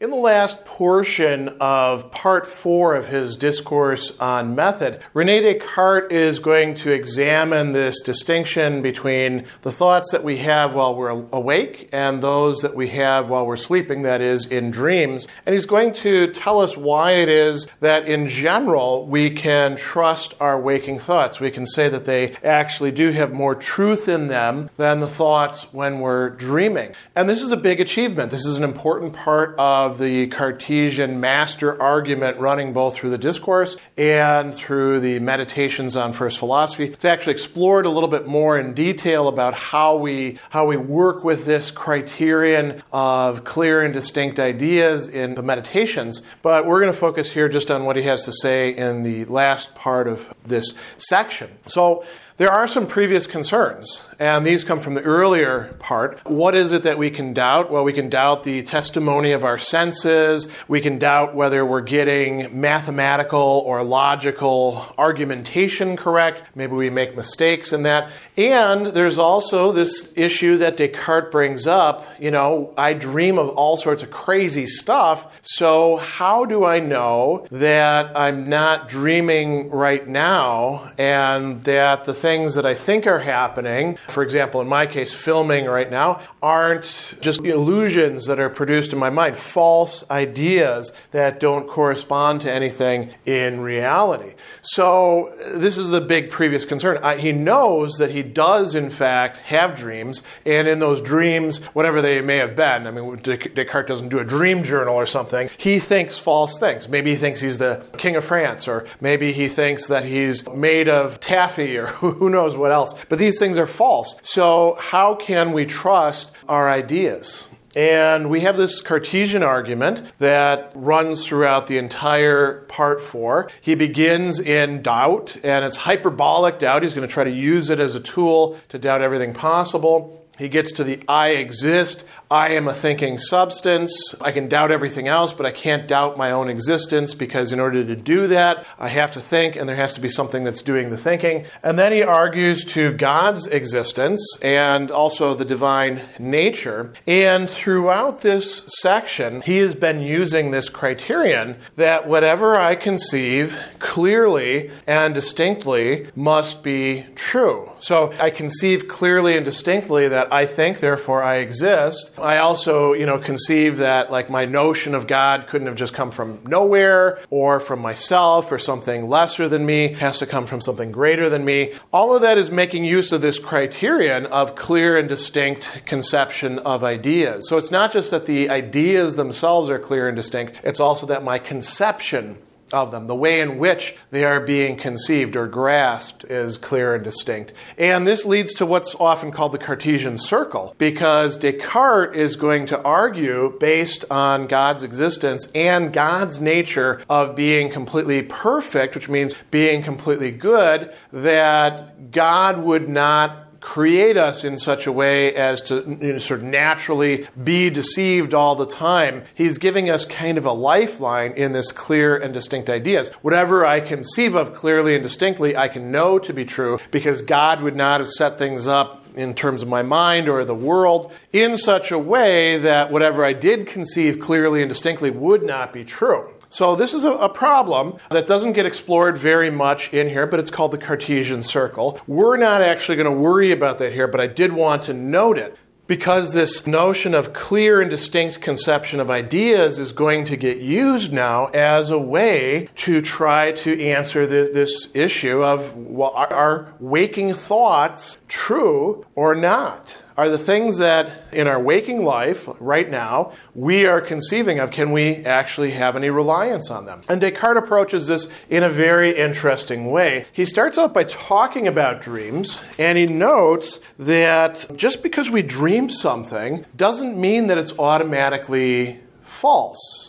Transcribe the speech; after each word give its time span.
In 0.00 0.10
the 0.10 0.16
last 0.16 0.64
portion 0.64 1.48
of 1.58 2.12
part 2.12 2.46
four 2.46 2.94
of 2.94 3.08
his 3.08 3.36
discourse 3.36 4.16
on 4.20 4.54
method, 4.54 5.00
Rene 5.12 5.40
Descartes 5.40 6.12
is 6.12 6.38
going 6.38 6.74
to 6.76 6.92
examine 6.92 7.72
this 7.72 8.00
distinction 8.00 8.80
between 8.80 9.44
the 9.62 9.72
thoughts 9.72 10.12
that 10.12 10.22
we 10.22 10.36
have 10.36 10.72
while 10.72 10.94
we're 10.94 11.26
awake 11.32 11.88
and 11.92 12.22
those 12.22 12.58
that 12.58 12.76
we 12.76 12.90
have 12.90 13.28
while 13.28 13.44
we're 13.44 13.56
sleeping, 13.56 14.02
that 14.02 14.20
is, 14.20 14.46
in 14.46 14.70
dreams. 14.70 15.26
And 15.44 15.52
he's 15.52 15.66
going 15.66 15.92
to 15.94 16.30
tell 16.30 16.60
us 16.60 16.76
why 16.76 17.14
it 17.14 17.28
is 17.28 17.66
that, 17.80 18.06
in 18.06 18.28
general, 18.28 19.04
we 19.04 19.30
can 19.30 19.74
trust 19.74 20.32
our 20.38 20.60
waking 20.60 21.00
thoughts. 21.00 21.40
We 21.40 21.50
can 21.50 21.66
say 21.66 21.88
that 21.88 22.04
they 22.04 22.36
actually 22.44 22.92
do 22.92 23.10
have 23.10 23.32
more 23.32 23.56
truth 23.56 24.08
in 24.08 24.28
them 24.28 24.70
than 24.76 25.00
the 25.00 25.08
thoughts 25.08 25.64
when 25.72 25.98
we're 25.98 26.30
dreaming. 26.30 26.94
And 27.16 27.28
this 27.28 27.42
is 27.42 27.50
a 27.50 27.56
big 27.56 27.80
achievement. 27.80 28.30
This 28.30 28.46
is 28.46 28.56
an 28.56 28.62
important 28.62 29.12
part 29.12 29.58
of 29.58 29.87
of 29.88 29.96
the 29.96 30.26
Cartesian 30.26 31.18
master 31.18 31.80
argument 31.80 32.38
running 32.38 32.74
both 32.74 32.94
through 32.94 33.08
the 33.08 33.18
discourse 33.18 33.76
and 33.96 34.54
through 34.54 35.00
the 35.00 35.18
meditations 35.18 35.96
on 35.96 36.12
first 36.12 36.38
philosophy. 36.38 36.84
It's 36.84 37.06
actually 37.06 37.32
explored 37.32 37.86
a 37.86 37.88
little 37.88 38.08
bit 38.08 38.26
more 38.26 38.58
in 38.58 38.74
detail 38.74 39.28
about 39.28 39.54
how 39.54 39.96
we 39.96 40.38
how 40.50 40.66
we 40.66 40.76
work 40.76 41.24
with 41.24 41.46
this 41.46 41.70
criterion 41.70 42.82
of 42.92 43.44
clear 43.44 43.82
and 43.82 43.94
distinct 43.94 44.38
ideas 44.38 45.08
in 45.08 45.34
the 45.34 45.42
meditations. 45.42 46.20
But 46.42 46.66
we're 46.66 46.80
going 46.80 46.92
to 46.92 46.98
focus 46.98 47.32
here 47.32 47.48
just 47.48 47.70
on 47.70 47.86
what 47.86 47.96
he 47.96 48.02
has 48.02 48.26
to 48.26 48.32
say 48.32 48.70
in 48.70 49.04
the 49.04 49.24
last 49.24 49.74
part 49.74 50.06
of 50.06 50.34
this 50.44 50.74
section. 50.98 51.50
So 51.66 52.04
there 52.38 52.52
are 52.52 52.68
some 52.68 52.86
previous 52.86 53.26
concerns, 53.26 54.04
and 54.20 54.46
these 54.46 54.62
come 54.62 54.78
from 54.78 54.94
the 54.94 55.02
earlier 55.02 55.74
part. 55.80 56.20
What 56.24 56.54
is 56.54 56.70
it 56.70 56.84
that 56.84 56.96
we 56.96 57.10
can 57.10 57.34
doubt? 57.34 57.68
Well, 57.68 57.82
we 57.82 57.92
can 57.92 58.08
doubt 58.08 58.44
the 58.44 58.62
testimony 58.62 59.32
of 59.32 59.42
our 59.42 59.58
senses. 59.58 60.46
We 60.68 60.80
can 60.80 61.00
doubt 61.00 61.34
whether 61.34 61.66
we're 61.66 61.80
getting 61.80 62.60
mathematical 62.60 63.40
or 63.40 63.82
logical 63.82 64.86
argumentation 64.96 65.96
correct. 65.96 66.44
Maybe 66.54 66.74
we 66.74 66.90
make 66.90 67.16
mistakes 67.16 67.72
in 67.72 67.82
that. 67.82 68.08
And 68.36 68.86
there's 68.86 69.18
also 69.18 69.72
this 69.72 70.12
issue 70.14 70.58
that 70.58 70.76
Descartes 70.76 71.32
brings 71.32 71.66
up. 71.66 72.06
You 72.20 72.30
know, 72.30 72.72
I 72.78 72.92
dream 72.92 73.36
of 73.36 73.48
all 73.48 73.76
sorts 73.76 74.04
of 74.04 74.12
crazy 74.12 74.66
stuff. 74.66 75.40
So, 75.42 75.96
how 75.96 76.44
do 76.44 76.64
I 76.64 76.78
know 76.78 77.48
that 77.50 78.16
I'm 78.16 78.48
not 78.48 78.88
dreaming 78.88 79.70
right 79.70 80.06
now 80.06 80.92
and 80.96 81.64
that 81.64 82.04
the 82.04 82.14
things 82.28 82.56
that 82.56 82.66
I 82.66 82.74
think 82.74 83.06
are 83.06 83.20
happening, 83.20 83.96
for 84.06 84.22
example, 84.22 84.60
in 84.60 84.68
my 84.68 84.84
case, 84.86 85.14
filming 85.14 85.64
right 85.64 85.90
now, 85.90 86.20
aren't 86.42 87.14
just 87.22 87.42
illusions 87.42 88.26
that 88.26 88.38
are 88.38 88.50
produced 88.50 88.92
in 88.92 88.98
my 88.98 89.08
mind, 89.08 89.34
false 89.34 90.04
ideas 90.10 90.92
that 91.12 91.40
don't 91.40 91.66
correspond 91.66 92.42
to 92.42 92.52
anything 92.52 93.14
in 93.24 93.60
reality. 93.60 94.34
So, 94.60 95.34
this 95.54 95.78
is 95.78 95.88
the 95.88 96.02
big 96.02 96.28
previous 96.28 96.66
concern. 96.66 96.98
I, 97.02 97.16
he 97.16 97.32
knows 97.32 97.94
that 97.96 98.10
he 98.10 98.22
does, 98.22 98.74
in 98.74 98.90
fact, 98.90 99.38
have 99.38 99.74
dreams, 99.74 100.22
and 100.44 100.68
in 100.68 100.80
those 100.80 101.00
dreams, 101.00 101.64
whatever 101.72 102.02
they 102.02 102.20
may 102.20 102.36
have 102.36 102.54
been, 102.54 102.86
I 102.86 102.90
mean, 102.90 103.16
Descartes 103.22 103.88
doesn't 103.88 104.10
do 104.10 104.18
a 104.18 104.24
dream 104.24 104.62
journal 104.62 104.94
or 104.94 105.06
something, 105.06 105.48
he 105.56 105.78
thinks 105.78 106.18
false 106.18 106.58
things. 106.58 106.90
Maybe 106.90 107.12
he 107.12 107.16
thinks 107.16 107.40
he's 107.40 107.56
the 107.56 107.86
king 107.96 108.16
of 108.16 108.24
France, 108.26 108.68
or 108.68 108.86
maybe 109.00 109.32
he 109.32 109.48
thinks 109.48 109.86
that 109.86 110.04
he's 110.04 110.46
made 110.50 110.90
of 110.90 111.20
taffy, 111.20 111.78
or 111.78 111.88
who 112.18 112.30
knows 112.30 112.56
what 112.56 112.72
else. 112.72 112.94
But 113.08 113.18
these 113.18 113.38
things 113.38 113.58
are 113.58 113.66
false. 113.66 114.16
So, 114.22 114.76
how 114.80 115.14
can 115.14 115.52
we 115.52 115.66
trust 115.66 116.32
our 116.48 116.68
ideas? 116.68 117.48
And 117.76 118.30
we 118.30 118.40
have 118.40 118.56
this 118.56 118.80
Cartesian 118.80 119.42
argument 119.42 120.16
that 120.18 120.72
runs 120.74 121.26
throughout 121.26 121.66
the 121.66 121.78
entire 121.78 122.62
part 122.62 123.00
four. 123.00 123.48
He 123.60 123.74
begins 123.74 124.40
in 124.40 124.82
doubt, 124.82 125.36
and 125.44 125.64
it's 125.64 125.76
hyperbolic 125.76 126.58
doubt. 126.58 126.82
He's 126.82 126.94
going 126.94 127.06
to 127.06 127.12
try 127.12 127.24
to 127.24 127.30
use 127.30 127.70
it 127.70 127.78
as 127.78 127.94
a 127.94 128.00
tool 128.00 128.58
to 128.70 128.78
doubt 128.78 129.02
everything 129.02 129.34
possible. 129.34 130.26
He 130.38 130.48
gets 130.48 130.72
to 130.72 130.84
the 130.84 131.02
I 131.08 131.30
exist, 131.30 132.04
I 132.30 132.50
am 132.50 132.68
a 132.68 132.74
thinking 132.74 133.16
substance. 133.16 134.14
I 134.20 134.32
can 134.32 134.48
doubt 134.48 134.70
everything 134.70 135.08
else, 135.08 135.32
but 135.32 135.46
I 135.46 135.50
can't 135.50 135.88
doubt 135.88 136.18
my 136.18 136.30
own 136.30 136.50
existence 136.50 137.14
because 137.14 137.52
in 137.52 137.60
order 137.60 137.82
to 137.82 137.96
do 137.96 138.26
that, 138.26 138.66
I 138.78 138.88
have 138.88 139.14
to 139.14 139.20
think 139.20 139.56
and 139.56 139.66
there 139.66 139.76
has 139.76 139.94
to 139.94 140.00
be 140.02 140.10
something 140.10 140.44
that's 140.44 140.60
doing 140.60 140.90
the 140.90 140.98
thinking. 140.98 141.46
And 141.62 141.78
then 141.78 141.90
he 141.90 142.02
argues 142.02 142.66
to 142.66 142.92
God's 142.92 143.46
existence 143.46 144.20
and 144.42 144.90
also 144.90 145.32
the 145.32 145.46
divine 145.46 146.02
nature. 146.18 146.92
And 147.06 147.48
throughout 147.48 148.20
this 148.20 148.66
section, 148.78 149.40
he 149.40 149.56
has 149.58 149.74
been 149.74 150.00
using 150.00 150.50
this 150.50 150.68
criterion 150.68 151.56
that 151.76 152.06
whatever 152.06 152.56
I 152.56 152.74
conceive 152.74 153.58
clearly 153.78 154.70
and 154.86 155.14
distinctly 155.14 156.08
must 156.14 156.62
be 156.62 157.06
true. 157.14 157.70
So 157.80 158.12
I 158.20 158.28
conceive 158.28 158.86
clearly 158.86 159.36
and 159.36 159.44
distinctly 159.44 160.08
that 160.08 160.30
I 160.30 160.44
think, 160.44 160.80
therefore 160.80 161.22
I 161.22 161.36
exist. 161.36 162.10
I 162.22 162.38
also, 162.38 162.92
you 162.92 163.06
know, 163.06 163.18
conceive 163.18 163.78
that 163.78 164.10
like 164.10 164.30
my 164.30 164.44
notion 164.44 164.94
of 164.94 165.06
God 165.06 165.46
couldn't 165.46 165.66
have 165.66 165.76
just 165.76 165.94
come 165.94 166.10
from 166.10 166.40
nowhere 166.44 167.18
or 167.30 167.60
from 167.60 167.80
myself 167.80 168.50
or 168.50 168.58
something 168.58 169.08
lesser 169.08 169.48
than 169.48 169.64
me, 169.66 169.86
it 169.86 169.98
has 169.98 170.18
to 170.18 170.26
come 170.26 170.46
from 170.46 170.60
something 170.60 170.92
greater 170.92 171.28
than 171.28 171.44
me. 171.44 171.72
All 171.92 172.14
of 172.14 172.22
that 172.22 172.38
is 172.38 172.50
making 172.50 172.84
use 172.84 173.12
of 173.12 173.20
this 173.20 173.38
criterion 173.38 174.26
of 174.26 174.54
clear 174.54 174.96
and 174.96 175.08
distinct 175.08 175.84
conception 175.86 176.58
of 176.60 176.84
ideas. 176.84 177.48
So 177.48 177.56
it's 177.58 177.70
not 177.70 177.92
just 177.92 178.10
that 178.10 178.26
the 178.26 178.50
ideas 178.50 179.16
themselves 179.16 179.70
are 179.70 179.78
clear 179.78 180.08
and 180.08 180.16
distinct, 180.16 180.60
it's 180.64 180.80
also 180.80 181.06
that 181.06 181.22
my 181.22 181.38
conception 181.38 182.38
of 182.72 182.90
them. 182.90 183.06
The 183.06 183.14
way 183.14 183.40
in 183.40 183.58
which 183.58 183.96
they 184.10 184.24
are 184.24 184.40
being 184.40 184.76
conceived 184.76 185.36
or 185.36 185.46
grasped 185.46 186.24
is 186.24 186.56
clear 186.56 186.94
and 186.94 187.04
distinct. 187.04 187.52
And 187.76 188.06
this 188.06 188.24
leads 188.24 188.54
to 188.54 188.66
what's 188.66 188.94
often 188.94 189.30
called 189.30 189.52
the 189.52 189.58
Cartesian 189.58 190.18
circle, 190.18 190.74
because 190.78 191.36
Descartes 191.36 192.16
is 192.16 192.36
going 192.36 192.66
to 192.66 192.82
argue 192.82 193.56
based 193.58 194.04
on 194.10 194.46
God's 194.46 194.82
existence 194.82 195.50
and 195.54 195.92
God's 195.92 196.40
nature 196.40 197.00
of 197.08 197.34
being 197.34 197.70
completely 197.70 198.22
perfect, 198.22 198.94
which 198.94 199.08
means 199.08 199.34
being 199.50 199.82
completely 199.82 200.30
good, 200.30 200.92
that 201.12 202.10
God 202.10 202.62
would 202.62 202.88
not 202.88 203.47
create 203.60 204.16
us 204.16 204.44
in 204.44 204.58
such 204.58 204.86
a 204.86 204.92
way 204.92 205.34
as 205.34 205.62
to 205.64 205.76
you 206.00 206.12
know, 206.12 206.18
sort 206.18 206.40
of 206.40 206.46
naturally 206.46 207.26
be 207.42 207.70
deceived 207.70 208.34
all 208.34 208.54
the 208.54 208.66
time. 208.66 209.24
He's 209.34 209.58
giving 209.58 209.90
us 209.90 210.04
kind 210.04 210.38
of 210.38 210.44
a 210.44 210.52
lifeline 210.52 211.32
in 211.32 211.52
this 211.52 211.72
clear 211.72 212.16
and 212.16 212.32
distinct 212.32 212.70
ideas. 212.70 213.08
Whatever 213.22 213.66
I 213.66 213.80
conceive 213.80 214.34
of 214.34 214.54
clearly 214.54 214.94
and 214.94 215.02
distinctly, 215.02 215.56
I 215.56 215.68
can 215.68 215.90
know 215.90 216.18
to 216.18 216.32
be 216.32 216.44
true 216.44 216.78
because 216.90 217.22
God 217.22 217.62
would 217.62 217.76
not 217.76 218.00
have 218.00 218.08
set 218.08 218.38
things 218.38 218.66
up 218.66 219.04
in 219.16 219.34
terms 219.34 219.62
of 219.62 219.68
my 219.68 219.82
mind 219.82 220.28
or 220.28 220.44
the 220.44 220.54
world 220.54 221.12
in 221.32 221.56
such 221.56 221.90
a 221.90 221.98
way 221.98 222.56
that 222.58 222.92
whatever 222.92 223.24
I 223.24 223.32
did 223.32 223.66
conceive 223.66 224.20
clearly 224.20 224.62
and 224.62 224.68
distinctly 224.68 225.10
would 225.10 225.42
not 225.42 225.72
be 225.72 225.84
true. 225.84 226.32
So, 226.50 226.74
this 226.74 226.94
is 226.94 227.04
a, 227.04 227.12
a, 227.12 227.28
problem 227.28 227.98
that 228.10 228.26
doesn't 228.26 228.54
get 228.54 228.64
explored 228.64 229.18
very 229.18 229.50
much 229.50 229.92
in 229.92 230.08
here, 230.08 230.26
but 230.26 230.40
it's 230.40 230.50
called 230.50 230.72
the 230.72 230.78
Cartesian 230.78 231.42
circle. 231.42 232.00
We're 232.06 232.38
not 232.38 232.62
actually 232.62 232.96
going 232.96 233.14
to 233.14 233.20
worry 233.20 233.52
about 233.52 233.78
that 233.78 233.92
here, 233.92 234.08
but 234.08 234.20
I 234.20 234.26
did 234.26 234.52
want 234.52 234.82
to 234.84 234.94
note 234.94 235.36
it 235.36 235.56
because 235.88 236.34
this 236.34 236.66
notion 236.66 237.14
of 237.14 237.32
clear 237.32 237.80
and 237.80 237.90
distinct 237.90 238.40
conception 238.40 239.00
of 239.00 239.10
ideas 239.10 239.80
is 239.80 239.90
going 239.90 240.24
to 240.26 240.36
get 240.36 240.58
used 240.58 241.12
now 241.12 241.46
as 241.46 241.90
a 241.90 241.98
way 241.98 242.68
to 242.76 243.00
try 243.00 243.50
to 243.52 243.82
answer 243.82 244.26
the, 244.26 244.50
this 244.52 244.88
issue 244.94 245.42
of 245.42 245.74
well, 245.76 246.12
are, 246.14 246.32
are 246.32 246.74
waking 246.78 247.32
thoughts 247.34 248.18
true 248.28 249.04
or 249.14 249.34
not? 249.34 250.02
Are 250.18 250.28
the 250.28 250.36
things 250.36 250.78
that 250.78 251.22
in 251.32 251.46
our 251.46 251.60
waking 251.60 252.04
life 252.04 252.48
right 252.58 252.90
now 252.90 253.32
we 253.54 253.86
are 253.86 254.00
conceiving 254.00 254.58
of. 254.58 254.72
Can 254.72 254.90
we 254.90 255.16
actually 255.24 255.70
have 255.70 255.94
any 255.94 256.10
reliance 256.10 256.72
on 256.72 256.86
them? 256.86 257.02
And 257.08 257.20
Descartes 257.20 257.56
approaches 257.56 258.08
this 258.08 258.28
in 258.50 258.64
a 258.64 258.68
very 258.68 259.12
interesting 259.16 259.92
way. 259.92 260.26
He 260.32 260.44
starts 260.44 260.76
out 260.76 260.92
by 260.92 261.04
talking 261.04 261.68
about 261.68 262.02
dreams, 262.02 262.60
and 262.80 262.98
he 262.98 263.06
notes 263.06 263.78
that 263.96 264.66
just 264.74 265.04
because 265.04 265.30
we 265.30 265.42
dream 265.42 265.88
something 265.88 266.66
doesn't 266.76 267.16
mean 267.16 267.46
that 267.46 267.56
it's 267.56 267.78
automatically 267.78 269.00
false. 269.22 270.07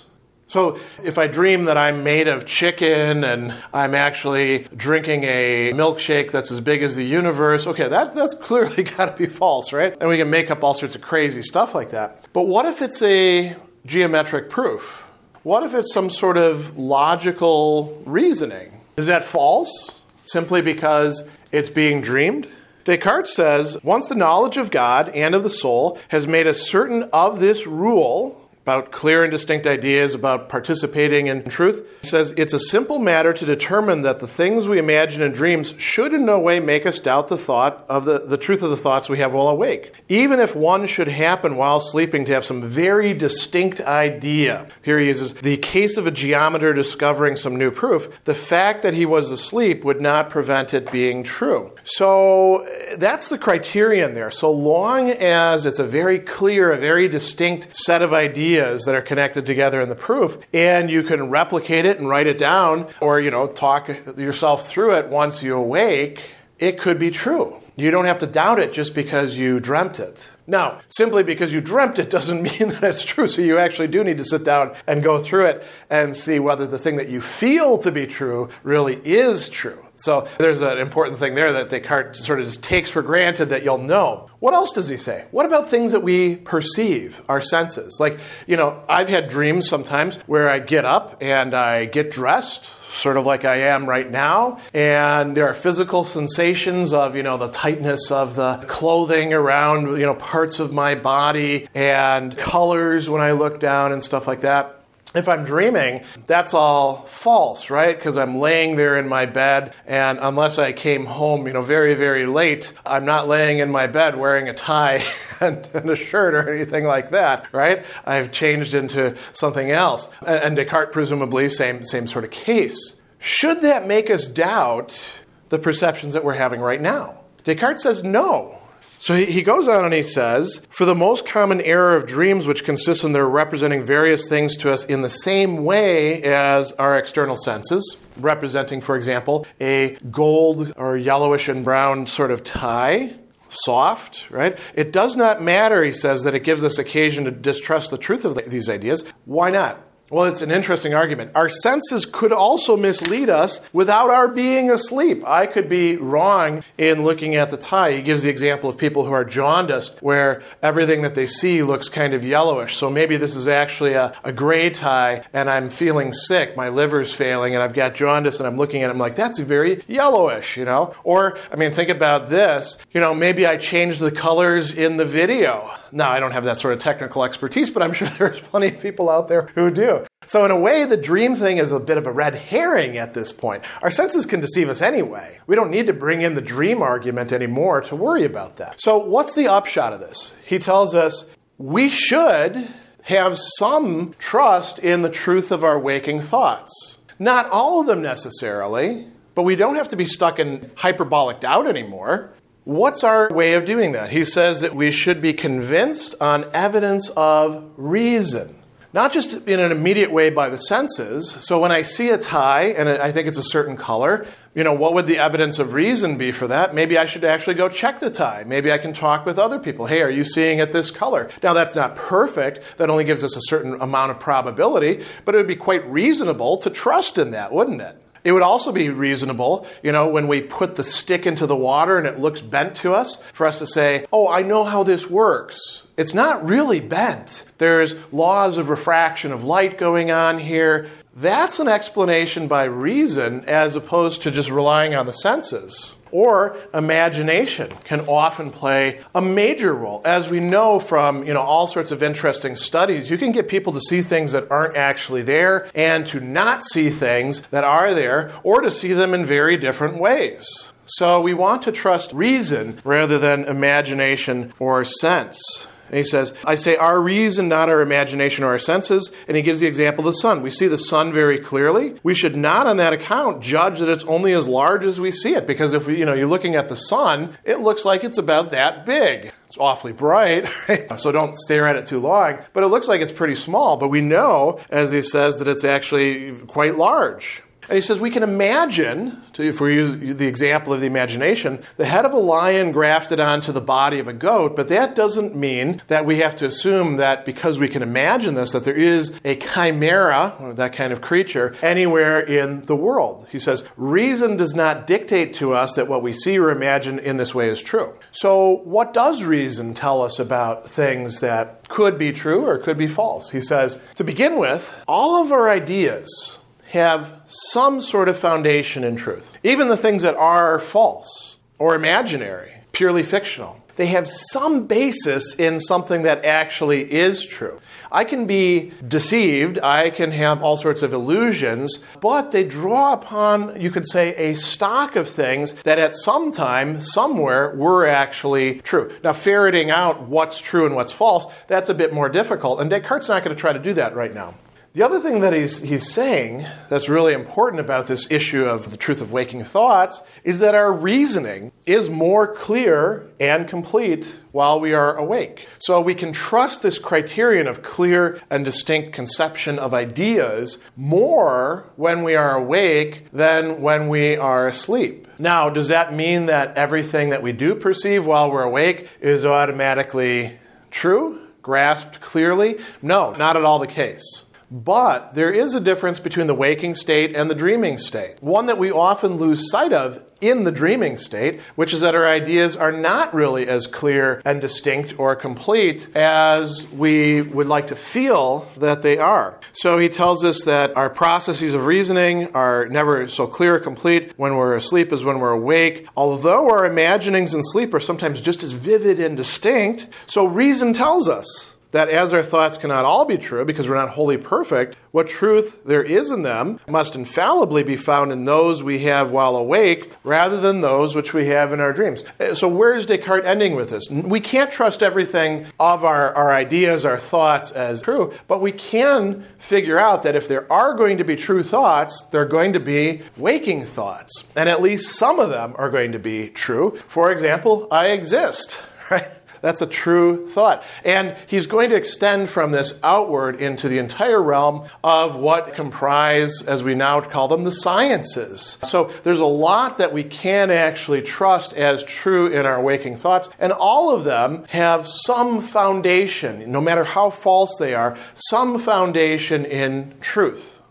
So 0.50 0.80
if 1.04 1.20
I 1.20 1.28
dream 1.28 1.66
that 1.66 1.78
I'm 1.78 2.04
made 2.04 2.28
of 2.28 2.44
chicken 2.44 3.24
and 3.24 3.54
I'm 3.72 3.94
actually 3.94 4.66
drinking 4.76 5.24
a 5.26 5.74
milkshake 5.74 6.32
that's 6.32 6.50
as 6.50 6.60
big 6.60 6.82
as 6.82 6.96
the 6.96 7.06
universe, 7.06 7.68
okay, 7.68 7.88
that, 7.88 8.16
that's 8.16 8.34
clearly 8.42 8.82
got 8.82 9.12
to 9.12 9.16
be 9.16 9.28
false, 9.28 9.72
right? 9.72 9.96
And 10.02 10.10
we 10.10 10.18
can 10.18 10.32
make 10.32 10.50
up 10.50 10.64
all 10.64 10.74
sorts 10.74 10.96
of 10.96 11.02
crazy 11.02 11.44
stuff 11.44 11.76
like 11.76 11.92
that. 11.92 12.28
But 12.34 12.48
what 12.48 12.66
if 12.66 12.82
it's 12.82 13.00
a 13.04 13.58
geometric 13.86 14.50
proof? 14.50 15.08
What 15.44 15.62
if 15.62 15.76
it's 15.76 15.94
some 15.94 16.10
sort 16.10 16.36
of 16.36 16.76
logical 16.76 18.02
reasoning? 18.08 18.82
Is 18.98 19.06
that 19.06 19.24
false 19.24 20.02
simply 20.24 20.64
because 20.64 21.30
it's 21.52 21.70
being 21.70 22.02
dreamed? 22.02 22.48
Descartes 22.86 23.36
says 23.36 23.78
once 23.84 24.08
the 24.08 24.16
knowledge 24.16 24.58
of 24.58 24.72
God 24.72 25.10
and 25.10 25.36
of 25.36 25.44
the 25.44 25.50
soul 25.52 26.00
has 26.08 26.26
made 26.26 26.48
us 26.48 26.68
certain 26.68 27.04
of 27.14 27.40
this 27.40 27.68
rule, 27.68 28.39
about 28.70 28.92
clear 28.92 29.24
and 29.24 29.32
distinct 29.32 29.66
ideas 29.66 30.14
about 30.14 30.48
participating 30.48 31.26
in 31.26 31.44
truth. 31.44 31.84
He 32.04 32.08
says 32.08 32.36
it's 32.38 32.54
a 32.54 32.60
simple 32.60 33.00
matter 33.00 33.34
to 33.34 33.44
determine 33.44 34.04
that 34.04 34.20
the 34.20 34.28
things 34.28 34.68
we 34.68 34.78
imagine 34.78 35.24
in 35.24 35.32
dreams 35.32 35.74
should 35.80 36.14
in 36.14 36.24
no 36.24 36.40
way 36.40 36.60
make 36.60 36.86
us 36.86 37.00
doubt 37.00 37.30
the 37.30 37.38
thought 37.38 37.84
of 37.90 38.06
the, 38.06 38.20
the 38.20 38.38
truth 38.38 38.62
of 38.62 38.70
the 38.70 38.78
thoughts 38.78 39.10
we 39.10 39.18
have 39.18 39.34
while 39.34 39.48
awake. 39.48 40.04
Even 40.08 40.40
if 40.40 40.56
one 40.56 40.86
should 40.86 41.08
happen 41.08 41.56
while 41.56 41.80
sleeping 41.80 42.26
to 42.26 42.32
have 42.32 42.46
some 42.46 42.62
very 42.62 43.16
distinct 43.16 43.82
idea. 43.82 44.68
Here 44.84 45.00
he 45.00 45.08
uses 45.08 45.34
the 45.34 45.58
case 45.58 45.98
of 45.98 46.06
a 46.06 46.12
geometer 46.12 46.72
discovering 46.72 47.38
some 47.38 47.56
new 47.56 47.72
proof. 47.72 48.24
The 48.26 48.36
fact 48.36 48.84
that 48.84 48.94
he 48.94 49.06
was 49.08 49.32
asleep 49.32 49.84
would 49.84 50.00
not 50.00 50.30
prevent 50.30 50.76
it 50.76 50.92
being 50.92 51.24
true. 51.24 51.72
So 51.86 52.68
that's 52.98 53.30
the 53.30 53.40
criterion 53.40 54.14
there. 54.14 54.30
So 54.30 54.52
long 54.52 55.10
as 55.10 55.66
it's 55.66 55.80
a 55.80 55.84
very 55.84 56.20
clear, 56.20 56.72
a 56.72 56.78
very 56.78 57.08
distinct 57.08 57.76
set 57.76 58.04
of 58.04 58.14
ideas 58.14 58.59
ideas 58.60 58.84
that 58.86 58.96
are 58.96 59.02
connected 59.02 59.46
together 59.46 59.82
in 59.82 59.90
the 59.90 59.96
proof 59.96 60.38
and 60.54 60.90
you 60.90 61.04
can 61.04 61.30
replicate 61.30 61.86
it 61.86 61.98
and 61.98 62.10
write 62.10 62.28
it 62.28 62.38
down 62.38 62.88
or 63.02 63.20
you 63.20 63.32
know 63.32 63.48
talk 63.48 63.88
yourself 64.18 64.68
through 64.68 64.94
it 64.94 65.08
once 65.08 65.42
you 65.44 65.56
awake 65.56 66.32
it 66.60 66.78
could 66.80 67.00
be 67.00 67.10
true 67.10 67.56
you 67.76 67.92
don't 67.92 68.06
have 68.06 68.20
to 68.20 68.28
doubt 68.28 68.60
it 68.60 68.74
just 68.74 68.94
because 68.94 69.38
you 69.38 69.60
dreamt 69.60 70.00
it 70.00 70.30
now, 70.50 70.80
simply 70.90 71.22
because 71.22 71.54
you 71.54 71.62
dreamt 71.62 72.00
it 72.00 72.10
doesn't 72.10 72.42
mean 72.60 72.70
that 72.70 72.84
it's 72.84 73.06
true. 73.06 73.28
So 73.28 73.44
you 73.44 73.60
actually 73.60 73.88
do 73.88 74.04
need 74.04 74.18
to 74.18 74.24
sit 74.24 74.44
down 74.44 74.74
and 74.88 75.04
go 75.04 75.20
through 75.20 75.46
it 75.46 75.64
and 75.92 76.16
see 76.16 76.40
whether 76.40 76.66
the 76.66 76.80
thing 76.80 76.96
that 76.98 77.08
you 77.08 77.22
feel 77.22 77.78
to 77.78 77.92
be 77.92 78.08
true 78.08 78.50
really 78.64 78.96
is 79.06 79.48
true. 79.48 79.86
So 80.00 80.28
there's 80.38 80.62
an 80.62 80.78
important 80.78 81.20
thing 81.20 81.36
there 81.36 81.52
that 81.52 81.70
Descartes 81.70 82.26
sort 82.26 82.40
of 82.40 82.62
takes 82.62 82.90
for 82.90 83.02
granted 83.02 83.50
that 83.50 83.64
you'll 83.64 83.78
know. 83.78 84.30
What 84.40 84.54
else 84.54 84.72
does 84.72 84.88
he 84.88 84.96
say? 84.96 85.26
What 85.32 85.46
about 85.46 85.68
things 85.68 85.92
that 85.92 86.02
we 86.02 86.38
perceive, 86.38 87.22
our 87.28 87.42
senses? 87.42 88.00
Like, 88.00 88.18
you 88.48 88.56
know, 88.56 88.82
I've 88.88 89.10
had 89.10 89.28
dreams 89.28 89.68
sometimes 89.68 90.16
where 90.26 90.50
I 90.50 90.60
get 90.60 90.86
up 90.86 91.18
and 91.22 91.54
I 91.54 91.84
get 91.84 92.12
dressed, 92.12 92.64
sort 92.64 93.18
of 93.18 93.26
like 93.26 93.44
I 93.44 93.58
am 93.58 93.86
right 93.86 94.10
now, 94.10 94.62
and 94.74 95.36
there 95.36 95.48
are 95.48 95.54
physical 95.54 96.06
sensations 96.06 96.94
of, 96.94 97.18
you 97.18 97.24
know, 97.24 97.36
the 97.38 97.52
tightness 97.52 98.10
of 98.10 98.38
the 98.38 98.64
clothing 98.68 99.34
around, 99.34 100.00
you 100.00 100.06
know, 100.06 100.16
parts 100.16 100.60
of 100.60 100.72
my 100.72 100.96
body 100.96 101.68
and 101.76 102.38
colors 102.38 103.10
when 103.10 103.22
I 103.22 103.34
look 103.34 103.60
down 103.60 103.92
and 103.92 104.02
stuff 104.02 104.28
like 104.28 104.42
that 104.42 104.79
if 105.16 105.28
I'm 105.28 105.44
dreaming, 105.44 106.04
that's 106.28 106.54
all 106.54 106.98
false, 106.98 107.72
right? 107.72 107.96
Because 107.96 108.16
I'm 108.16 108.38
laying 108.38 108.76
there 108.76 108.98
in 108.98 109.08
my 109.08 109.26
bed, 109.26 109.74
and 109.88 110.20
unless 110.22 110.60
I 110.60 110.72
came 110.72 111.06
home, 111.06 111.48
you 111.48 111.54
know, 111.54 111.64
very, 111.64 111.96
very 111.96 112.28
late, 112.28 112.74
I'm 112.86 113.06
not 113.06 113.28
laying 113.28 113.58
in 113.58 113.72
my 113.72 113.88
bed 113.88 114.18
wearing 114.18 114.48
a 114.50 114.54
tie 114.54 115.04
and, 115.42 115.68
and 115.74 115.90
a 115.90 115.96
shirt 115.96 116.36
or 116.36 116.54
anything 116.54 116.86
like 116.86 117.10
that, 117.10 117.48
right? 117.52 117.84
I've 118.06 118.32
changed 118.32 118.76
into 118.76 119.18
something 119.32 119.72
else. 119.72 120.10
And, 120.26 120.44
and 120.44 120.56
Descartes, 120.56 120.92
presumably, 120.92 121.50
same, 121.50 121.84
same 121.84 122.06
sort 122.06 122.24
of 122.24 122.30
case. 122.32 122.96
Should 123.18 123.62
that 123.62 123.88
make 123.88 124.12
us 124.12 124.28
doubt 124.28 125.24
the 125.50 125.58
perceptions 125.58 126.14
that 126.14 126.24
we're 126.24 126.34
having 126.34 126.62
right 126.62 126.82
now? 126.82 127.22
Descartes 127.44 127.82
says 127.82 128.04
no. 128.04 128.59
So 129.02 129.16
he 129.16 129.42
goes 129.42 129.70
on 129.70 129.86
and 129.86 129.94
he 129.94 130.04
says, 130.04 130.62
For 130.70 130.84
the 130.86 130.94
most 130.94 131.26
common 131.26 131.62
error 131.62 131.96
of 131.96 132.06
dreams, 132.06 132.46
which 132.46 132.66
consists 132.66 133.04
in 133.04 133.14
their 133.14 133.28
representing 133.28 133.84
various 133.84 134.28
things 134.28 134.58
to 134.58 134.72
us 134.72 134.84
in 134.84 135.02
the 135.02 135.10
same 135.10 135.64
way 135.64 136.22
as 136.22 136.74
our 136.74 136.98
external 136.98 137.38
senses, 137.38 137.98
representing, 138.18 138.82
for 138.82 138.98
example, 138.98 139.48
a 139.62 139.98
gold 140.12 140.74
or 140.76 140.98
yellowish 140.98 141.48
and 141.48 141.64
brown 141.64 142.08
sort 142.08 142.30
of 142.30 142.44
tie, 142.44 143.16
soft, 143.50 144.30
right? 144.30 144.60
It 144.76 144.92
does 144.92 145.16
not 145.16 145.42
matter, 145.42 145.82
he 145.82 145.94
says, 145.94 146.24
that 146.24 146.36
it 146.36 146.44
gives 146.44 146.64
us 146.64 146.78
occasion 146.78 147.24
to 147.24 147.32
distrust 147.32 147.92
the 147.92 147.98
truth 147.98 148.26
of 148.26 148.36
these 148.50 148.68
ideas. 148.68 149.06
Why 149.24 149.50
not? 149.50 149.82
Well, 150.12 150.26
it's 150.26 150.42
an 150.42 150.50
interesting 150.50 150.96
argument. 150.96 151.32
Our 151.36 151.50
senses 151.50 152.08
could 152.08 152.34
also 152.34 152.76
mislead 152.76 153.30
us 153.30 153.62
without 153.72 154.10
our 154.10 154.28
being 154.28 154.72
asleep. 154.72 155.24
I 155.26 155.46
could 155.46 155.70
be 155.70 155.98
wrong 155.98 156.64
in 156.80 157.04
looking 157.04 157.36
at 157.36 157.52
the 157.52 157.58
tie. 157.58 157.92
He 157.92 158.02
gives 158.02 158.24
the 158.24 158.30
example 158.30 158.72
of 158.72 158.78
people 158.78 159.06
who 159.06 159.12
are 159.12 159.24
jaundiced, 159.24 160.02
where 160.02 160.42
everything 160.64 161.04
that 161.04 161.14
they 161.14 161.28
see 161.28 161.62
looks 161.62 161.90
kind 161.90 162.16
of 162.16 162.26
yellowish. 162.26 162.76
So 162.76 162.90
maybe 162.90 163.18
this 163.18 163.36
is 163.36 163.48
actually 163.48 163.94
a, 163.94 164.14
a 164.24 164.32
gray 164.32 164.72
tie, 164.72 165.24
and 165.32 165.48
I'm 165.48 165.70
feeling 165.70 166.12
sick. 166.12 166.58
My 166.58 166.70
liver's 166.70 167.14
failing, 167.14 167.54
and 167.54 167.62
I've 167.62 167.74
got 167.74 167.94
jaundice, 167.94 168.40
and 168.40 168.48
I'm 168.48 168.58
looking 168.58 168.82
at 168.82 168.90
it. 168.90 168.94
I'm 168.94 168.98
like, 168.98 169.16
that's 169.16 169.38
very 169.38 169.84
yellowish, 169.88 170.58
you 170.58 170.66
know? 170.66 170.96
Or, 171.04 171.38
I 171.52 171.56
mean, 171.56 171.72
think 171.72 171.90
about 171.90 172.30
this. 172.30 172.78
You 172.92 173.00
know, 173.00 173.14
maybe 173.14 173.46
I 173.46 173.58
changed 173.58 174.00
the 174.00 174.12
colors 174.12 174.76
in 174.76 174.98
the 174.98 175.06
video. 175.06 175.70
Now, 175.92 176.10
I 176.12 176.20
don't 176.20 176.32
have 176.32 176.46
that 176.46 176.58
sort 176.58 176.74
of 176.74 176.80
technical 176.80 177.24
expertise, 177.24 177.70
but 177.70 177.84
I'm 177.84 177.94
sure 177.94 178.08
there's 178.18 178.40
plenty 178.40 178.68
of 178.68 178.82
people 178.82 179.10
out 179.10 179.28
there 179.28 179.50
who 179.56 179.72
do. 179.72 180.06
So, 180.26 180.46
in 180.46 180.52
a 180.52 180.60
way, 180.60 180.86
the 180.86 180.98
dream 180.98 181.36
thing 181.36 181.58
is 181.58 181.72
a 181.72 181.80
bit 181.80 181.98
of 181.98 182.06
a 182.06 182.12
red 182.12 182.36
herring 182.36 182.98
at 182.98 183.14
this 183.14 183.32
point. 183.32 183.64
Our 183.82 183.90
senses 183.90 184.26
can 184.26 184.42
deceive 184.42 184.70
us 184.70 184.82
anyway. 184.82 185.40
We 185.48 185.56
don't 185.56 185.72
need 185.72 185.88
to 185.88 185.94
bring 185.94 186.22
in 186.22 186.36
the 186.36 186.42
dream 186.42 186.82
argument 186.82 187.32
anymore 187.32 187.82
to 187.82 187.96
worry 187.96 188.26
about 188.26 188.58
that. 188.58 188.80
So, 188.82 188.98
what's 188.98 189.34
the 189.34 189.48
upshot 189.48 189.94
of 189.94 190.00
this? 190.00 190.36
He 190.46 190.60
tells 190.60 190.94
us 190.94 191.26
we 191.58 191.90
should 191.90 192.68
have 193.04 193.38
some 193.58 194.14
trust 194.20 194.78
in 194.78 195.02
the 195.02 195.10
truth 195.10 195.52
of 195.52 195.64
our 195.64 195.80
waking 195.80 196.20
thoughts. 196.20 196.98
Not 197.18 197.50
all 197.50 197.82
of 197.82 197.88
them 197.88 198.02
necessarily, 198.02 199.08
but 199.36 199.44
we 199.44 199.56
don't 199.56 199.76
have 199.76 199.88
to 199.90 199.96
be 199.96 200.06
stuck 200.06 200.38
in 200.38 200.70
hyperbolic 200.76 201.40
doubt 201.40 201.68
anymore. 201.68 202.32
What's 202.70 203.04
our 203.04 203.30
way 203.34 203.56
of 203.56 203.66
doing 203.66 203.94
that? 203.94 204.12
He 204.12 204.24
says 204.24 204.62
that 204.62 204.76
we 204.76 204.92
should 204.92 205.22
be 205.22 205.34
convinced 205.34 206.14
on 206.22 206.46
evidence 206.54 207.10
of 207.18 207.68
reason. 207.78 208.54
Not 208.94 209.12
just 209.12 209.48
in 209.48 209.60
an 209.60 209.72
immediate 209.72 210.12
way 210.12 210.30
by 210.30 210.52
the 210.52 210.58
senses. 210.60 211.32
So 211.32 211.60
when 211.60 211.72
I 211.72 211.82
see 211.82 212.12
a 212.12 212.18
tie 212.20 212.66
and 212.66 212.88
I 212.88 213.12
think 213.12 213.28
it's 213.28 213.40
a 213.40 213.44
certain 213.44 213.76
color, 213.76 214.28
you 214.54 214.64
know, 214.64 214.74
what 214.74 214.94
would 214.94 215.08
the 215.08 215.18
evidence 215.18 215.58
of 215.58 215.74
reason 215.74 216.16
be 216.20 216.32
for 216.32 216.46
that? 216.46 216.76
Maybe 216.76 216.96
I 216.96 217.08
should 217.08 217.24
actually 217.24 217.56
go 217.56 217.70
check 217.70 218.02
the 218.02 218.12
tie. 218.12 218.44
Maybe 218.46 218.72
I 218.72 218.78
can 218.78 218.94
talk 218.94 219.26
with 219.26 219.40
other 219.40 219.58
people. 219.58 219.88
Hey, 219.88 220.04
are 220.04 220.12
you 220.12 220.24
seeing 220.24 220.60
it 220.60 220.72
this 220.72 220.92
color? 220.92 221.28
Now, 221.42 221.54
that's 221.54 221.74
not 221.74 221.96
perfect. 221.96 222.78
That 222.78 222.92
only 222.92 223.04
gives 223.04 223.24
us 223.24 223.36
a 223.36 223.42
certain 223.46 223.82
amount 223.82 224.12
of 224.12 224.20
probability, 224.20 225.04
but 225.26 225.34
it 225.34 225.40
would 225.40 225.48
be 225.48 225.56
quite 225.56 225.84
reasonable 225.90 226.58
to 226.58 226.70
trust 226.70 227.18
in 227.18 227.32
that, 227.32 227.52
wouldn't 227.52 227.82
it? 227.82 228.00
It 228.24 228.32
would 228.32 228.42
also 228.42 228.72
be 228.72 228.90
reasonable, 228.90 229.68
you 229.84 229.92
know, 229.92 230.08
when 230.08 230.28
we 230.28 230.42
put 230.42 230.76
the 230.76 230.84
stick 230.84 231.26
into 231.26 231.48
the 231.48 231.56
water 231.56 231.98
and 231.98 232.08
it 232.08 232.20
looks 232.20 232.42
bent 232.42 232.76
to 232.78 232.94
us, 232.94 233.18
for 233.34 233.46
us 233.46 233.60
to 233.60 233.68
say, 233.68 234.06
oh, 234.12 234.28
I 234.28 234.42
know 234.42 234.64
how 234.64 234.84
this 234.84 235.10
works. 235.10 235.88
It's 235.98 236.14
not 236.14 236.46
really 236.46 236.80
bent. 236.80 237.46
There's 237.58 237.96
laws 238.14 238.58
of 238.58 238.70
refraction 238.70 239.32
of 239.32 239.44
light 239.44 239.78
going 239.78 240.12
on 240.12 240.38
here. 240.38 240.88
That's 241.16 241.60
an 241.60 241.68
explanation 241.68 242.48
by 242.48 242.64
reason 242.66 243.42
as 243.46 243.76
opposed 243.76 244.22
to 244.22 244.32
just 244.32 244.50
relying 244.50 244.96
on 244.96 245.06
the 245.06 245.14
senses 245.14 245.96
or 246.12 246.58
imagination 246.74 247.70
can 247.84 248.02
often 248.02 248.52
play 248.52 249.02
a 249.14 249.22
major 249.22 249.74
role. 249.74 250.02
As 250.06 250.30
we 250.30 250.40
know 250.40 250.80
from 250.80 251.24
you 251.24 251.34
know, 251.34 251.42
all 251.42 251.68
sorts 251.68 251.92
of 251.92 252.04
interesting 252.04 252.56
studies, 252.56 253.10
you 253.10 253.18
can 253.18 253.32
get 253.32 253.48
people 253.48 253.74
to 253.74 253.82
see 253.82 254.02
things 254.02 254.32
that 254.32 254.50
aren't 254.52 254.76
actually 254.76 255.22
there 255.22 255.70
and 255.74 256.06
to 256.08 256.20
not 256.20 256.64
see 256.66 256.90
things 256.90 257.42
that 257.52 257.64
are 257.64 257.94
there 257.94 258.32
or 258.44 258.62
to 258.62 258.72
see 258.72 258.94
them 258.94 259.14
in 259.14 259.26
very 259.26 259.58
different 259.58 260.00
ways. 260.00 260.74
So 260.86 261.22
we 261.22 261.36
want 261.36 261.62
to 261.64 261.72
trust 261.72 262.12
reason 262.14 262.80
rather 262.84 263.20
than 263.20 263.44
imagination 263.44 264.54
or 264.60 264.84
sense. 264.84 265.68
And 265.90 265.98
he 265.98 266.04
says, 266.04 266.34
I 266.46 266.56
say 266.56 266.76
our 266.76 267.00
reason, 267.00 267.48
not 267.48 267.70
our 267.70 267.82
imagination 267.82 268.44
or 268.44 268.48
our 268.48 268.60
senses. 268.60 269.12
And 269.28 269.36
he 269.36 269.44
gives 269.44 269.60
the 269.60 269.68
example 269.68 270.08
of 270.08 270.14
the 270.14 270.20
sun. 270.20 270.42
We 270.42 270.52
see 270.52 270.68
the 270.68 270.78
sun 270.78 271.12
very 271.12 271.40
clearly. 271.40 271.96
We 272.04 272.14
should 272.16 272.36
not, 272.36 272.68
on 272.68 272.78
that 272.78 272.94
account, 272.94 273.42
judge 273.42 273.80
that 273.80 273.90
it's 273.90 274.04
only 274.06 274.34
as 274.34 274.48
large 274.48 274.86
as 274.86 275.00
we 275.00 275.12
see 275.12 275.34
it. 275.34 275.48
Because 275.48 275.74
if 275.74 275.88
we, 275.88 275.98
you 276.00 276.06
know, 276.06 276.14
you're 276.14 276.28
looking 276.28 276.56
at 276.56 276.70
the 276.70 276.76
sun, 276.76 277.38
it 277.44 277.60
looks 277.60 277.86
like 277.86 278.04
it's 278.04 278.18
about 278.18 278.52
that 278.52 278.86
big. 278.86 279.32
It's 279.48 279.58
awfully 279.58 279.94
bright, 279.94 280.48
right? 280.70 281.00
so 281.00 281.12
don't 281.12 281.36
stare 281.36 281.68
at 281.68 281.76
it 281.76 281.88
too 281.88 282.00
long. 282.00 282.40
But 282.54 282.64
it 282.64 282.68
looks 282.68 282.88
like 282.88 283.02
it's 283.02 283.12
pretty 283.12 283.36
small. 283.36 283.78
But 283.78 283.90
we 283.90 284.02
know, 284.02 284.60
as 284.70 284.92
he 284.92 285.02
says, 285.02 285.40
that 285.40 285.48
it's 285.48 285.64
actually 285.64 286.36
quite 286.48 286.78
large. 286.78 287.42
And 287.70 287.76
he 287.76 287.82
says 287.82 288.00
we 288.00 288.10
can 288.10 288.24
imagine, 288.24 289.22
if 289.38 289.62
we 289.62 289.76
use 289.76 290.16
the 290.18 290.26
example 290.26 290.74
of 290.74 290.82
the 290.82 290.88
imagination, 290.88 291.62
the 291.78 291.86
head 291.86 292.04
of 292.04 292.14
a 292.14 292.18
lion 292.18 292.72
grafted 292.72 293.20
onto 293.20 293.52
the 293.52 293.62
body 293.62 294.00
of 294.00 294.08
a 294.08 294.14
goat, 294.14 294.56
but 294.56 294.70
that 294.70 294.96
doesn't 294.96 295.36
mean 295.36 295.80
that 295.86 296.04
we 296.04 296.18
have 296.18 296.36
to 296.38 296.46
assume 296.46 296.96
that 296.96 297.26
because 297.26 297.60
we 297.60 297.68
can 297.68 297.84
imagine 297.84 298.34
this, 298.34 298.54
that 298.54 298.66
there 298.66 298.74
is 298.74 299.20
a 299.24 299.36
chimera, 299.36 300.36
or 300.40 300.56
that 300.56 300.74
kind 300.74 300.92
of 300.92 301.02
creature, 301.02 301.56
anywhere 301.62 302.20
in 302.20 302.66
the 302.66 302.76
world. 302.76 303.28
He 303.32 303.38
says 303.38 303.64
reason 303.78 304.36
does 304.36 304.56
not 304.56 304.88
dictate 304.88 305.36
to 305.36 305.54
us 305.54 305.76
that 305.76 305.88
what 305.88 306.02
we 306.02 306.12
see 306.12 306.40
or 306.40 306.50
imagine 306.50 306.98
in 306.98 307.18
this 307.18 307.36
way 307.36 307.50
is 307.50 307.62
true. 307.62 307.94
So, 308.12 308.62
what 308.64 308.96
does 308.96 309.24
reason 309.24 309.76
tell 309.76 310.02
us 310.02 310.18
about 310.18 310.68
things 310.68 311.20
that 311.20 311.68
could 311.70 312.00
be 312.00 312.12
true 312.12 312.48
or 312.48 312.58
could 312.58 312.80
be 312.80 312.88
false? 312.88 313.30
He 313.30 313.42
says, 313.42 313.80
to 313.94 314.04
begin 314.04 314.38
with, 314.38 314.84
all 314.88 315.24
of 315.24 315.32
our 315.32 315.48
ideas 315.48 316.40
have 316.70 317.22
some 317.26 317.82
sort 317.82 318.10
of 318.10 318.18
foundation 318.18 318.84
in 318.84 318.96
truth. 318.96 319.38
Even 319.44 319.70
the 319.70 319.78
things 319.78 320.02
that 320.04 320.16
are 320.16 320.60
false 320.60 321.38
or 321.58 321.76
imaginary, 321.76 322.54
purely 322.72 323.04
fictional, 323.04 323.60
they 323.76 323.88
have 323.88 324.08
some 324.10 324.68
basis 324.68 325.34
in 325.36 325.60
something 325.62 326.04
that 326.04 326.26
actually 326.26 326.92
is 326.92 327.26
true. 327.26 327.60
I 327.92 328.04
can 328.04 328.28
be 328.28 328.74
deceived, 328.86 329.58
I 329.64 329.90
can 329.90 330.12
have 330.12 330.44
all 330.44 330.58
sorts 330.58 330.82
of 330.82 330.94
illusions, 330.94 331.80
but 332.02 332.32
they 332.32 332.44
draw 332.44 332.94
upon, 332.94 333.60
you 333.60 333.72
could 333.72 333.88
say, 333.88 334.14
a 334.16 334.36
stock 334.36 334.96
of 334.96 335.08
things 335.08 335.54
that 335.64 335.80
at 335.80 335.96
some 335.96 336.32
time, 336.32 336.82
somewhere, 336.82 337.56
were 337.56 337.88
actually 337.88 338.56
true. 338.60 338.92
Now, 339.04 339.14
ferreting 339.14 339.72
out 339.72 340.04
what's 340.04 340.42
true 340.42 340.66
and 340.66 340.76
what's 340.76 340.92
false, 340.92 341.34
that's 341.48 341.70
a 341.70 341.74
bit 341.74 341.94
more 341.94 342.10
difficult, 342.10 342.60
and 342.60 342.70
Descartes' 342.70 343.08
not 343.08 343.24
going 343.24 343.36
to 343.36 343.40
try 343.40 343.54
to 343.54 343.60
do 343.60 343.74
that 343.74 343.96
right 343.96 344.14
now. 344.14 344.36
The 344.80 344.86
other 344.86 345.02
thing 345.02 345.20
that 345.20 345.34
he's, 345.34 345.60
he's 345.60 345.92
saying 345.92 346.46
that's 346.70 346.88
really 346.88 347.12
important 347.12 347.60
about 347.60 347.88
this 347.88 348.10
issue 348.10 348.46
of 348.46 348.72
the 348.72 348.78
truth 348.78 349.02
of 349.02 349.12
waking 349.12 349.44
thoughts 349.44 350.00
is 350.24 350.40
that 350.40 350.56
our 350.56 350.72
reasoning 350.72 351.52
is 351.66 351.90
more 351.90 352.34
clear 352.34 353.10
and 353.20 353.46
complete 353.46 354.22
while 354.32 354.58
we 354.58 354.74
are 354.74 354.96
awake. 354.96 355.50
So 355.60 355.82
we 355.82 355.96
can 355.96 356.14
trust 356.14 356.62
this 356.62 356.80
criterion 356.80 357.46
of 357.46 357.62
clear 357.62 358.22
and 358.30 358.46
distinct 358.46 358.94
conception 358.94 359.60
of 359.60 359.74
ideas 359.74 360.60
more 360.78 361.66
when 361.76 362.04
we 362.04 362.16
are 362.16 362.38
awake 362.38 363.12
than 363.12 363.60
when 363.60 363.90
we 363.90 364.16
are 364.16 364.48
asleep. 364.48 365.10
Now, 365.20 365.50
does 365.50 365.68
that 365.68 365.94
mean 365.94 366.28
that 366.28 366.58
everything 366.58 367.10
that 367.10 367.22
we 367.22 367.34
do 367.34 367.54
perceive 367.54 368.06
while 368.06 368.32
we're 368.32 368.44
awake 368.44 368.88
is 369.02 369.26
automatically 369.26 370.40
true, 370.72 371.20
grasped 371.42 372.00
clearly? 372.00 372.60
No, 372.82 373.12
not 373.12 373.36
at 373.36 373.44
all 373.44 373.60
the 373.60 373.68
case. 373.68 374.24
But 374.52 375.14
there 375.14 375.32
is 375.32 375.54
a 375.54 375.60
difference 375.60 376.00
between 376.00 376.28
the 376.28 376.34
waking 376.34 376.76
state 376.76 377.16
and 377.16 377.30
the 377.30 377.36
dreaming 377.36 377.78
state. 377.78 378.16
One 378.22 378.48
that 378.48 378.58
we 378.58 378.72
often 378.72 379.18
lose 379.18 379.50
sight 379.50 379.72
of 379.72 380.04
in 380.22 380.44
the 380.44 380.52
dreaming 380.52 380.98
state, 380.98 381.40
which 381.56 381.74
is 381.74 381.82
that 381.82 381.96
our 381.96 382.06
ideas 382.06 382.56
are 382.56 382.72
not 382.72 383.14
really 383.14 383.48
as 383.48 383.68
clear 383.68 384.22
and 384.26 384.42
distinct 384.42 385.00
or 385.00 385.16
complete 385.16 385.88
as 385.96 386.70
we 386.74 387.22
would 387.22 387.48
like 387.48 387.68
to 387.68 387.76
feel 387.76 388.48
that 388.58 388.82
they 388.82 388.98
are. 388.98 389.40
So 389.54 389.78
he 389.78 389.88
tells 389.88 390.24
us 390.24 390.44
that 390.46 390.76
our 390.76 390.90
processes 390.90 391.54
of 391.54 391.66
reasoning 391.66 392.28
are 392.34 392.68
never 392.68 393.08
so 393.08 393.28
clear 393.28 393.56
or 393.56 393.60
complete 393.60 394.14
when 394.18 394.36
we're 394.36 394.56
asleep 394.56 394.92
as 394.92 395.04
when 395.04 395.20
we're 395.20 395.32
awake, 395.32 395.88
although 395.96 396.50
our 396.50 396.66
imaginings 396.66 397.34
in 397.34 397.44
sleep 397.44 397.74
are 397.74 397.80
sometimes 397.80 398.22
just 398.22 398.44
as 398.44 398.52
vivid 398.52 399.00
and 399.00 399.16
distinct. 399.16 399.88
So 400.08 400.26
reason 400.26 400.74
tells 400.74 401.08
us 401.08 401.56
that 401.72 401.90
as 401.90 402.14
our 402.14 402.22
thoughts 402.22 402.58
cannot 402.58 402.86
all 402.86 403.06
be 403.06 403.18
true 403.18 403.46
because 403.46 403.70
we're 403.70 403.76
not 403.76 403.90
wholly 403.90 404.18
perfect, 404.18 404.78
what 404.92 405.08
truth 405.08 405.64
there 405.66 405.84
is 405.84 406.10
in 406.10 406.24
them 406.24 406.60
must 406.68 406.96
infallibly 406.96 407.64
be 407.64 407.76
found 407.76 408.12
in 408.12 408.26
those 408.26 408.64
we 408.64 408.80
have 408.80 409.12
while 409.12 409.36
awake 409.36 409.92
rather 410.04 410.40
than 410.40 410.62
those 410.62 410.96
which 410.96 411.14
we 411.14 411.28
have 411.28 411.54
in 411.54 411.60
our 411.60 411.74
dreams. 411.74 412.04
Uh, 412.20 412.34
so, 412.34 412.48
where 412.48 412.74
is 412.74 412.86
Descartes 412.86 413.26
ending 413.26 413.56
with 413.56 413.70
this? 413.70 413.90
We 413.90 414.20
can't 414.20 414.52
trust 414.52 414.82
everything 414.82 415.46
of 415.60 415.84
our, 415.84 416.14
our 416.16 416.32
ideas, 416.32 416.86
our 416.86 416.98
thoughts 416.98 417.52
as 417.52 417.82
true, 417.82 418.14
but 418.28 418.42
we 418.42 418.52
can 418.52 419.26
figure 419.38 419.78
out 419.78 420.04
that 420.04 420.16
if 420.16 420.28
there 420.28 420.52
are 420.52 420.74
going 420.74 420.98
to 420.98 421.04
be 421.04 421.16
true 421.16 421.44
thoughts, 421.44 422.04
they're 422.12 422.26
going 422.26 422.54
to 422.54 422.60
be 422.60 423.02
waking 423.18 423.62
thoughts. 423.62 424.24
And 424.36 424.50
at 424.50 424.62
least 424.62 424.96
some 424.96 425.20
of 425.20 425.30
them 425.30 425.54
are 425.58 425.70
going 425.70 425.92
to 425.92 426.00
be 426.00 426.30
true. 426.30 426.80
For 426.88 427.12
example, 427.12 427.68
I 427.72 427.88
exist, 427.90 428.60
right? 428.92 429.08
That's 429.42 429.62
a 429.62 429.68
true 429.68 430.28
thought. 430.28 430.64
And 430.84 431.16
he's 431.28 431.48
going 431.48 431.70
to 431.70 431.76
extend 431.76 432.30
from 432.30 432.52
this 432.52 432.80
outward 432.84 433.36
into 433.36 433.68
the 433.68 433.78
entire 433.78 434.22
realm 434.22 434.68
of 434.84 435.16
what 435.16 435.54
comprise, 435.54 436.42
as 436.42 436.64
we 436.64 436.76
now 436.76 437.02
call 437.02 437.28
them, 437.28 437.44
the 437.44 437.52
sciences. 437.52 438.58
So 438.64 438.86
there's 439.04 439.20
a 439.20 439.26
lot 439.26 439.78
that 439.78 439.94
we 439.94 440.04
can 440.04 440.52
actually 440.52 441.02
trust 441.02 441.54
as 441.54 441.84
true 441.84 442.28
in 442.28 442.46
our 442.46 442.62
waking 442.62 442.98
thoughts, 442.98 443.30
and 443.40 443.52
all 443.52 443.94
of 443.94 444.04
them 444.04 444.46
have 444.50 444.88
some 444.88 445.42
foundation, 445.42 446.52
no 446.52 446.62
matter 446.62 446.84
how 446.84 447.10
false 447.10 447.58
they 447.58 447.74
are, 447.74 447.98
some 448.14 448.60
foundation 448.60 449.46
in 449.46 449.96
truth. 450.02 450.62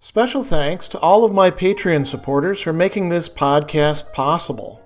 Special 0.00 0.44
thanks 0.44 0.88
to 0.90 1.00
all 1.00 1.24
of 1.24 1.34
my 1.34 1.50
Patreon 1.50 2.06
supporters 2.06 2.60
for 2.60 2.72
making 2.72 3.08
this 3.08 3.28
podcast 3.28 4.12
possible. 4.12 4.85